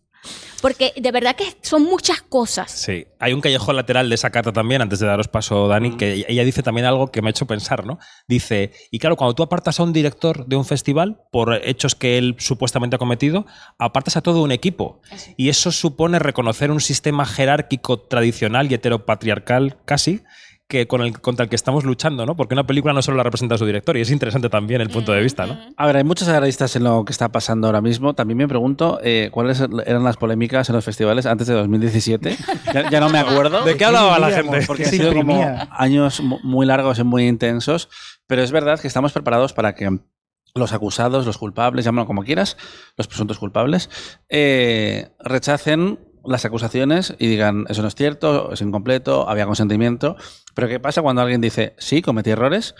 [0.60, 2.70] Porque de verdad que son muchas cosas.
[2.70, 6.24] Sí, hay un callejón lateral de esa carta también, antes de daros paso, Dani, que
[6.28, 7.98] ella dice también algo que me ha hecho pensar, ¿no?
[8.28, 12.18] Dice, y claro, cuando tú apartas a un director de un festival por hechos que
[12.18, 13.46] él supuestamente ha cometido,
[13.78, 15.00] apartas a todo un equipo.
[15.36, 20.22] Y eso supone reconocer un sistema jerárquico tradicional y heteropatriarcal casi,
[20.70, 22.34] que con el, contra el que estamos luchando, ¿no?
[22.36, 25.12] Porque una película no solo la representa su director, y es interesante también el punto
[25.12, 25.58] de vista, ¿no?
[25.76, 28.14] A ver, hay muchos agraristas en lo que está pasando ahora mismo.
[28.14, 32.36] También me pregunto eh, cuáles eran las polémicas en los festivales antes de 2017.
[32.72, 33.64] Ya, ya no me acuerdo.
[33.64, 34.60] ¿De qué hablaba la gente?
[34.66, 37.88] Porque ¿Qué ha se sido como años mu- muy largos y muy intensos.
[38.28, 39.98] Pero es verdad que estamos preparados para que
[40.54, 42.56] los acusados, los culpables, llámalo como quieras,
[42.96, 43.90] los presuntos culpables,
[44.28, 50.16] eh, rechacen las acusaciones y digan eso no es cierto, es incompleto, había consentimiento.
[50.54, 52.74] Pero ¿qué pasa cuando alguien dice sí, cometí errores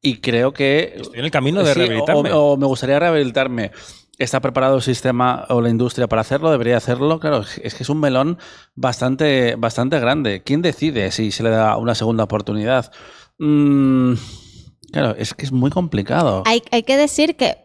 [0.00, 2.32] y creo que Estoy en el camino de Sí, rehabilitarme.
[2.32, 3.72] O, o me gustaría rehabilitarme.
[4.18, 6.50] ¿Está preparado el sistema o la industria para hacerlo?
[6.50, 7.18] ¿Debería hacerlo?
[7.18, 8.38] Claro, es que es un melón
[8.74, 10.42] bastante, bastante grande.
[10.44, 12.92] ¿Quién decide si se le da una segunda oportunidad?
[13.38, 14.12] Mm,
[14.92, 16.44] claro, es que es muy complicado.
[16.46, 17.56] Hay, hay que decir que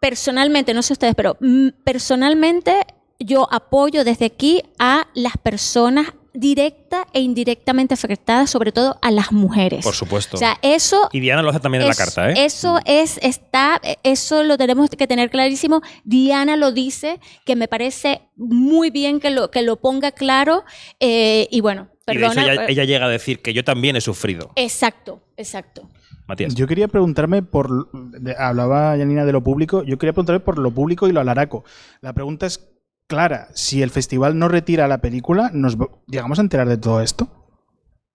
[0.00, 2.80] personalmente, no sé ustedes, pero mm, personalmente
[3.18, 9.32] yo apoyo desde aquí a las personas directa e indirectamente afectadas, sobre todo a las
[9.32, 9.84] mujeres.
[9.84, 10.36] Por supuesto.
[10.36, 12.34] O sea, eso y Diana lo hace también en la carta, ¿eh?
[12.44, 15.80] Eso es, está, eso lo tenemos que tener clarísimo.
[16.04, 20.64] Diana lo dice, que me parece muy bien que lo, que lo ponga claro.
[21.00, 22.52] eh, y bueno, y de hecho perdona.
[22.52, 24.52] ella, eh, ella llega a decir que yo también he sufrido.
[24.56, 25.88] Exacto, exacto.
[26.26, 26.54] Matías.
[26.54, 27.90] Yo quería preguntarme por.
[27.92, 29.84] de- hablaba Janina de lo público.
[29.84, 31.64] Yo quería preguntarme por lo público y lo alaraco.
[32.00, 32.58] La pregunta es
[33.06, 33.48] clara.
[33.54, 37.28] Si el festival no retira la película, ¿nos llegamos a enterar de todo esto?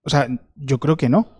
[0.04, 1.38] O sea, yo creo que no.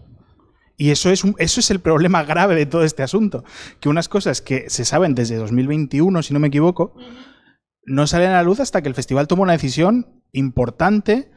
[0.78, 3.44] Y eso es, un- eso es el problema grave de todo este asunto.
[3.80, 6.96] Que unas cosas que se saben desde 2021, si no me equivoco,
[7.86, 11.32] no salen a la luz hasta que el festival toma una decisión importante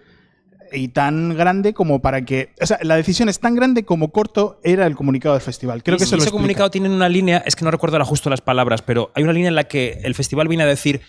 [0.73, 2.53] y tan grande como para que.
[2.61, 5.83] O sea, la decisión es tan grande como corto era el comunicado del festival.
[5.83, 8.05] Creo Y que eso ese lo comunicado tiene una línea, es que no recuerdo ahora
[8.07, 11.01] justo las palabras, pero hay una línea en la que el festival viene a decir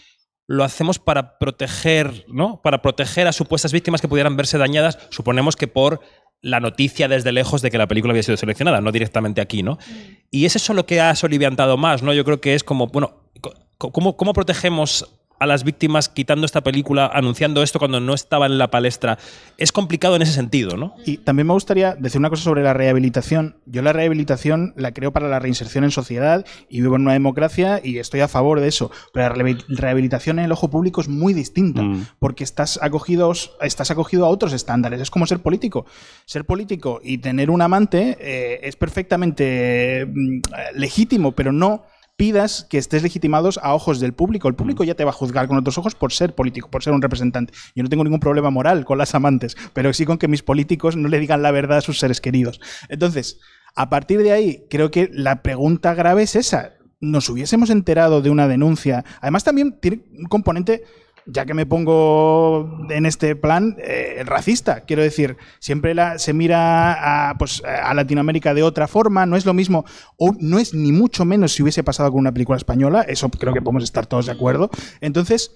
[0.48, 2.62] lo hacemos para proteger, ¿no?
[2.62, 6.02] Para proteger a supuestas víctimas que pudieran verse dañadas, suponemos que por
[6.42, 9.80] la noticia desde lejos de que la película había sido seleccionada, no directamente aquí, ¿no?
[10.30, 12.14] Y es eso lo que ha soliviantado más, ¿no?
[12.14, 13.24] Yo creo que es como, bueno,
[13.78, 18.58] ¿cómo, cómo protegemos a las víctimas quitando esta película, anunciando esto cuando no estaba en
[18.58, 19.18] la palestra,
[19.58, 20.96] es complicado en ese sentido, ¿no?
[21.06, 23.58] Y también me gustaría decir una cosa sobre la rehabilitación.
[23.66, 27.82] Yo la rehabilitación la creo para la reinserción en sociedad y vivo en una democracia
[27.84, 28.92] y estoy a favor de eso.
[29.14, 32.06] Pero la rehabi- rehabilitación en el ojo público es muy distinta Mm.
[32.20, 35.02] porque estás acogido, estás acogido a otros estándares.
[35.02, 35.86] Es como ser político.
[36.26, 40.40] Ser político y tener un amante eh, es perfectamente mm,
[40.76, 41.84] legítimo, pero no
[42.18, 44.48] pidas que estés legitimados a ojos del público.
[44.48, 46.94] El público ya te va a juzgar con otros ojos por ser político, por ser
[46.94, 47.54] un representante.
[47.76, 50.96] Yo no tengo ningún problema moral con las amantes, pero sí con que mis políticos
[50.96, 52.62] no le digan la verdad a sus seres queridos.
[52.90, 53.40] Entonces,
[53.76, 56.74] a partir de ahí, creo que la pregunta grave es esa.
[57.02, 59.04] Nos hubiésemos enterado de una denuncia.
[59.20, 60.84] Además, también tiene un componente
[61.28, 64.82] ya que me pongo en este plan, eh, racista.
[64.82, 69.54] Quiero decir, siempre se mira a, pues, a Latinoamérica de otra forma, no es lo
[69.54, 69.86] mismo,
[70.18, 73.54] o no es ni mucho menos si hubiese pasado con una película española, eso creo
[73.54, 74.70] que podemos estar todos de acuerdo.
[75.02, 75.52] Entonces,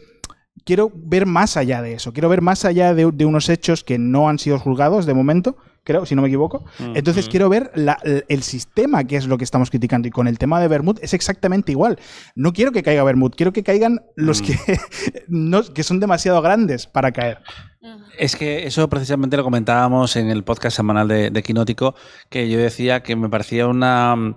[0.66, 4.30] quiero ver más allá de eso, quiero ver más allá de unos hechos que no
[4.30, 6.66] han sido juzgados de momento, creo, si no me equivoco.
[6.96, 10.08] Entonces quiero ver la- el, sistema que es lo que estamos criticando.
[10.08, 12.00] Y con el tema de Bermud es exactamente igual.
[12.36, 14.56] No quiero que caiga Bermud, quiero que caigan los que,
[15.28, 17.40] no, que son demasiado grandes para caer.
[18.18, 21.96] Es que eso precisamente lo comentábamos en el podcast semanal de, de Quinótico,
[22.30, 24.36] que yo decía que me parecía una mm,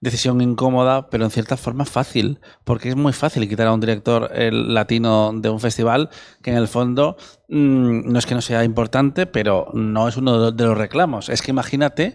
[0.00, 4.30] decisión incómoda, pero en cierta forma fácil, porque es muy fácil quitar a un director
[4.34, 6.08] latino de un festival
[6.42, 7.16] que en el fondo
[7.48, 11.28] mm, no es que no sea importante, pero no es uno de los- reclamos.
[11.28, 12.14] Es que imagínate,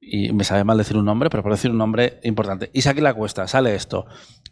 [0.00, 3.14] y me sabe mal decir un nombre, pero por decir un nombre importante, Isaac la
[3.14, 4.06] cuesta, sale esto.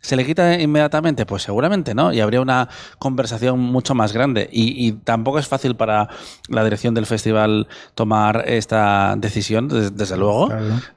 [0.06, 1.26] ¿Se le quita inmediatamente?
[1.26, 2.68] Pues seguramente no, y habría una
[3.00, 4.48] conversación mucho más grande.
[4.52, 6.08] Y, y tampoco es fácil para
[6.48, 7.66] la dirección del festival
[7.96, 10.48] tomar esta decisión, des- desde, luego,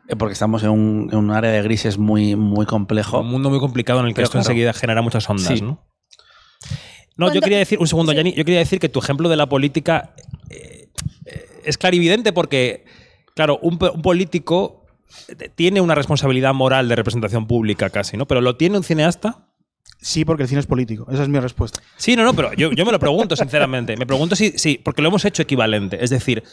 [0.08, 3.22] eh, porque estamos en un, en un área de grises muy, muy complejo.
[3.22, 4.44] Un mundo muy complicado en el que Pero esto claro.
[4.48, 5.62] enseguida genera muchas ondas, Sí.
[5.62, 5.84] ¿no?
[7.18, 9.50] No, yo quería decir, un segundo, Yanni, yo quería decir que tu ejemplo de la
[9.50, 10.14] política
[10.52, 10.90] eh,
[11.26, 12.86] eh, es clarividente porque,
[13.36, 14.79] claro, un, po- un político
[15.56, 18.28] tiene una responsabilidad moral de representación pública casi, ¿no?
[18.28, 19.46] Pero ¿lo tiene un cineasta?
[20.02, 21.08] Sí, porque el cine es político.
[21.12, 21.82] Esa es mi respuesta.
[21.98, 23.98] Sí, no, no, pero yo, yo me lo pregunto, sinceramente.
[23.98, 26.02] Me pregunto si, sí, porque lo hemos hecho equivalente.
[26.02, 26.44] Es decir,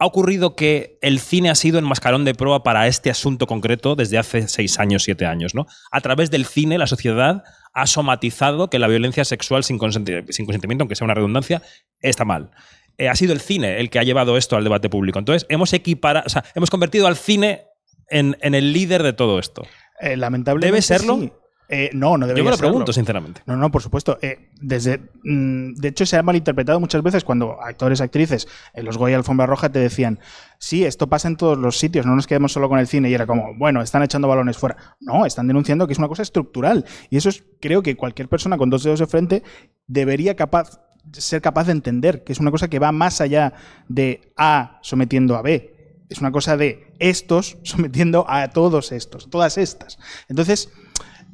[0.00, 3.94] ¿ha ocurrido que el cine ha sido el mascarón de prueba para este asunto concreto
[3.94, 5.66] desde hace seis años, siete años, ¿no?
[5.92, 10.44] A través del cine, la sociedad ha somatizado que la violencia sexual sin, consenti- sin
[10.44, 11.62] consentimiento, aunque sea una redundancia,
[12.00, 12.50] está mal.
[12.98, 15.20] Eh, ha sido el cine el que ha llevado esto al debate público.
[15.20, 17.66] Entonces, hemos equiparado, o sea, hemos convertido al cine
[18.08, 19.62] en, en el líder de todo esto.
[20.00, 20.66] Eh, lamentablemente.
[20.66, 21.18] ¿Debe serlo?
[21.20, 21.32] sí.
[21.68, 22.70] Eh, no, no debería Yo me lo serlo.
[22.70, 23.42] pregunto, sinceramente.
[23.44, 24.18] No, no, por supuesto.
[24.22, 28.96] Eh, desde, mm, de hecho, se ha malinterpretado muchas veces cuando actores, actrices en los
[28.96, 30.20] Goya Alfombra Roja te decían,
[30.58, 33.10] sí, esto pasa en todos los sitios, no nos quedemos solo con el cine.
[33.10, 34.76] Y era como, bueno, están echando balones fuera.
[35.00, 36.84] No, están denunciando que es una cosa estructural.
[37.10, 39.42] Y eso es, creo que cualquier persona con dos dedos de frente
[39.88, 40.80] debería capaz,
[41.14, 43.54] ser capaz de entender que es una cosa que va más allá
[43.88, 45.75] de A sometiendo a B.
[46.08, 49.98] Es una cosa de estos sometiendo a todos estos, todas estas.
[50.28, 50.70] Entonces,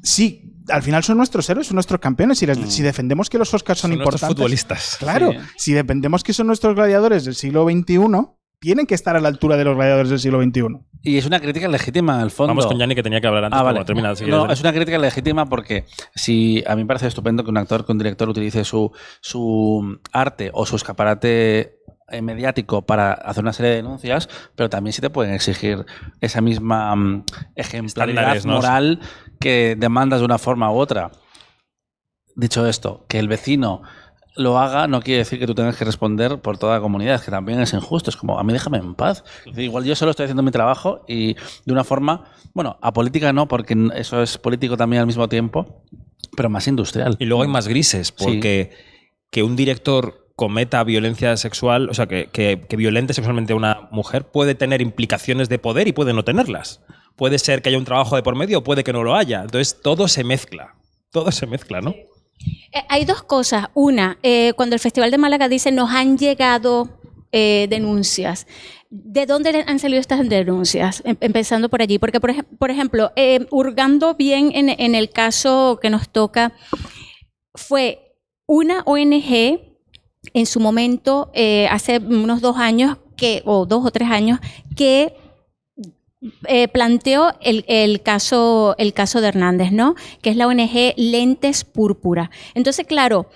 [0.01, 2.39] sí, al final son nuestros héroes, son nuestros campeones.
[2.39, 4.37] Si, les- si defendemos que los Oscars son, Son nuestros importantes.
[4.43, 4.97] futbolistas.
[4.99, 5.37] Claro, Sí.
[5.57, 7.99] si defendemos que son nuestros gladiadores del siglo XXI,
[8.59, 10.63] tienen que estar a la altura de los gladiadores del siglo XXI.
[11.01, 12.51] Y es una crítica legítima, el fondo.
[12.51, 13.57] Vamos con Yanni, que tenía que hablar antes.
[13.57, 13.75] Ah, pero vale.
[13.79, 17.43] bueno, termina, si No, es una crítica legítima porque si a mí me parece estupendo
[17.43, 21.79] que un actor, que un director utilice su, su arte o su escaparate
[22.21, 25.85] mediático para hacer una serie de denuncias, pero también sí te pueden exigir
[26.21, 28.99] esa misma mm, ejemplaridad moral
[29.39, 31.11] que demandas de una forma u otra.
[32.35, 33.83] Dicho esto, que el vecino
[34.35, 37.31] lo haga no quiere decir que tú tengas que responder por toda la comunidad, que
[37.31, 38.09] también es injusto.
[38.09, 39.23] Es como, a mí déjame en paz.
[39.45, 43.47] Decir, Igual yo solo estoy haciendo mi trabajo y de una forma, bueno, apolítica no,
[43.47, 45.83] porque eso es político también al mismo tiempo,
[46.35, 47.15] pero más industrial.
[47.19, 48.71] Y luego hay más grises, porque
[49.29, 54.25] que un director cometa violencia sexual, o sea, que, que- violente sexualmente a una mujer
[54.25, 56.81] puede tener implicaciones de poder y puede no tenerlas.
[57.15, 59.41] Puede ser que haya un trabajo de por medio o puede que no lo haya.
[59.43, 60.75] Entonces todo se mezcla.
[61.11, 61.91] Todo se mezcla, ¿no?
[61.91, 63.67] Eh, hay dos cosas.
[63.75, 66.89] Una, eh, cuando el Festival de Málaga dice nos han llegado
[67.31, 68.47] eh, denuncias.
[68.89, 71.01] ¿De dónde han salido estas denuncias?
[71.05, 71.99] Em- empezando por allí.
[71.99, 73.11] Porque, por, ej- por ejemplo,
[73.51, 76.53] hurgando bien en, en el caso que nos toca,
[77.55, 78.15] fue
[78.47, 79.72] una ONG
[80.33, 84.39] en su momento, eh, hace unos dos años, que, o dos o tres años,
[84.75, 85.15] que
[86.47, 89.95] eh, planteó el, el caso, el caso de Hernández, ¿no?
[90.21, 92.31] Que es la ONG Lentes Púrpura.
[92.53, 93.27] Entonces, claro,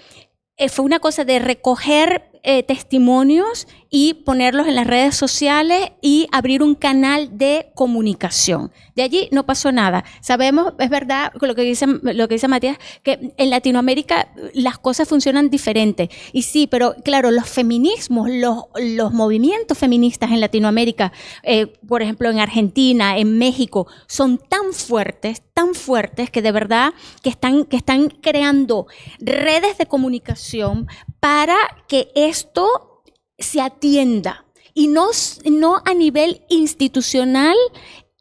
[0.56, 6.28] eh, fue una cosa de recoger eh, testimonios y ponerlos en las redes sociales y
[6.32, 8.72] abrir un canal de comunicación.
[8.96, 10.04] De allí no pasó nada.
[10.22, 15.08] Sabemos, es verdad, lo que dice, lo que dice Matías, que en Latinoamérica las cosas
[15.08, 16.10] funcionan diferente.
[16.34, 22.30] Y sí, pero claro, los feminismos, los, los movimientos feministas en Latinoamérica, eh, por ejemplo,
[22.30, 27.78] en Argentina, en México, son tan fuertes, tan fuertes que de verdad que están, que
[27.78, 28.88] están creando
[29.20, 30.88] redes de comunicación
[31.20, 33.04] para que esto
[33.38, 35.08] se atienda y no,
[35.46, 37.56] no a nivel institucional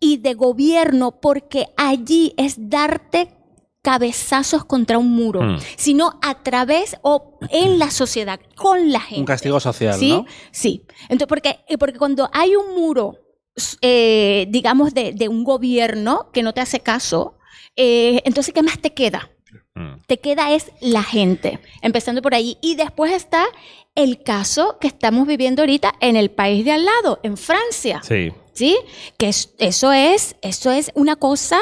[0.01, 3.33] y de gobierno, porque allí es darte
[3.83, 5.59] cabezazos contra un muro, Hmm.
[5.77, 9.21] sino a través o en la sociedad, con la gente.
[9.21, 10.11] Un castigo social, ¿Sí?
[10.11, 10.27] ¿no?
[10.51, 10.85] Sí.
[11.09, 13.15] Entonces, porque, porque cuando hay un muro,
[13.83, 17.39] eh, digamos, de, de un gobierno que no te hace caso,
[17.77, 19.31] eh, entonces, ¿qué más te queda?
[19.77, 20.01] Mm.
[20.07, 22.59] Te queda es la gente, empezando por ahí.
[22.63, 23.45] Y después está
[23.95, 28.01] el caso que estamos viviendo ahorita en el país de al lado, en Francia.
[28.03, 28.33] Sí.
[28.55, 28.77] ¿Sí?
[29.19, 31.59] Que es- eso es, eso es una cosa,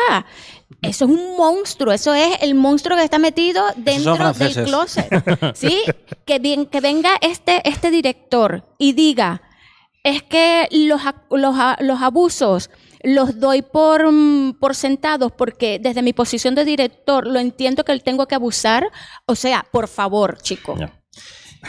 [0.81, 5.09] eso es un monstruo, eso es el monstruo que está metido dentro del closet.
[5.57, 5.83] ¿Sí?
[6.25, 9.43] Que, bien, que venga este, este director y diga,
[10.05, 11.01] es que los,
[11.31, 12.71] los, los abusos
[13.05, 17.93] los doy por, mm, por sentados porque desde mi posición de director lo entiendo que
[17.93, 18.89] él tengo que abusar.
[19.27, 20.75] O sea, por favor, chico.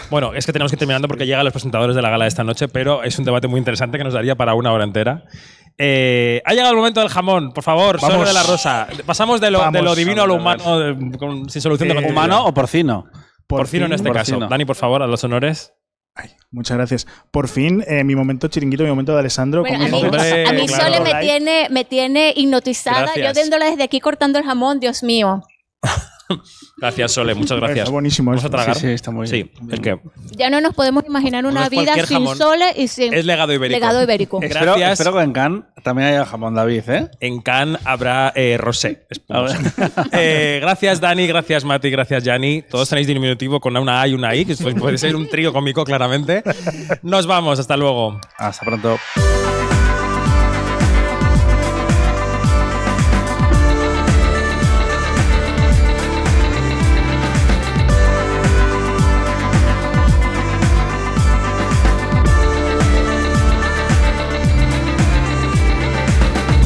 [0.10, 2.30] Bueno, es que tenemos que ir terminando porque llegan los presentadores de la gala de
[2.30, 5.24] esta noche, pero es un debate muy interesante que nos daría para una hora entera.
[5.78, 8.15] Eh, ha llegado el momento del jamón, por favor, Vamos.
[8.17, 8.88] Sole de la Rosa.
[9.06, 11.93] Pasamos de lo, de lo Vamos, divino a lo humano eh, con- sin solución de
[11.93, 12.26] Eh, continuidad.
[12.26, 13.06] ¿Humano o porcino?
[13.48, 14.32] Porcino en este caso.
[14.34, 14.48] porcino.
[14.50, 15.74] Dani, por favor, a los honores.
[16.15, 17.08] Ay, muchas gracias.
[17.30, 19.62] Por fin, eh, mi momento chiringuito, mi momento de Alessandro.
[19.62, 20.84] Bueno, a mí, Hombre, a mí claro.
[20.86, 23.01] Sole me tiene, me tiene hipnotizada.
[23.01, 23.28] Gracias.
[23.28, 25.43] Yo viéndola desde aquí cortando el jamón, Dios mío.
[26.78, 27.80] Gracias, Sole, muchas gracias.
[27.80, 28.76] Está buenísimo ¿Vamos a tragar?
[28.76, 30.00] Sí, sí, está muy Sí, que
[30.36, 32.38] Ya no nos podemos imaginar una No vida sin jamón.
[32.38, 33.80] Sole y sin es legado ibérico.
[33.80, 34.40] legado ibérico.
[34.42, 35.00] Espero, Gracias.
[35.00, 37.12] espero que en Cannes también haya jamón David, ¿eh?
[37.20, 39.06] En Cannes habrá eh, rosé.
[40.12, 41.28] Eh, gracias, Dani.
[41.28, 41.90] Gracias, Mati.
[41.90, 42.62] Gracias, Yanni.
[42.64, 45.84] Todos tenéis diminutivo con una A y una I, que puede ser un trío cómico,
[45.84, 46.44] claramente.
[47.02, 47.60] Nos vamos.
[47.60, 48.20] Hasta luego.
[48.38, 48.98] Hasta pronto.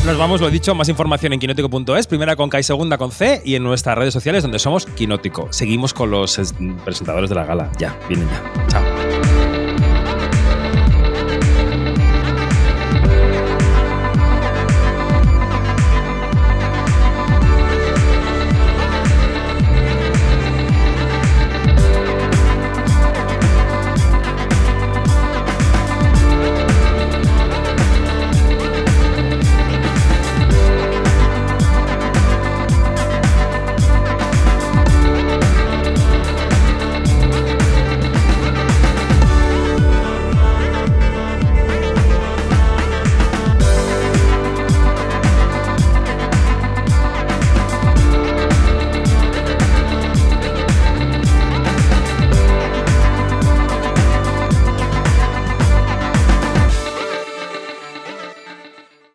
[0.09, 3.11] Nos vamos, lo he dicho, más información en quinótico.es, primera con K y segunda con
[3.11, 5.47] C, y en nuestras redes sociales donde somos Quinótico.
[5.51, 7.71] Seguimos con los es- presentadores de la gala.
[7.77, 8.67] Ya, vienen ya.
[8.69, 8.88] Chao.